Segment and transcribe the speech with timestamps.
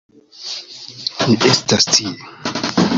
[1.27, 2.15] Mi estas tie!